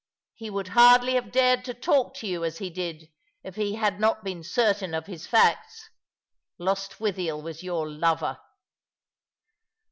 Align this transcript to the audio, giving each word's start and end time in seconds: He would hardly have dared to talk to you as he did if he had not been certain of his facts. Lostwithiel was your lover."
He 0.33 0.49
would 0.49 0.69
hardly 0.69 1.13
have 1.13 1.31
dared 1.31 1.63
to 1.65 1.75
talk 1.75 2.15
to 2.15 2.27
you 2.27 2.43
as 2.43 2.57
he 2.57 2.71
did 2.71 3.11
if 3.43 3.53
he 3.55 3.75
had 3.75 3.99
not 3.99 4.23
been 4.23 4.43
certain 4.43 4.95
of 4.95 5.05
his 5.05 5.27
facts. 5.27 5.91
Lostwithiel 6.57 7.39
was 7.39 7.61
your 7.61 7.87
lover." 7.87 8.39